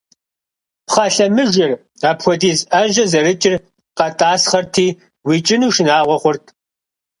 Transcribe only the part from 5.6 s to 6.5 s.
шынагъуэ хъурт.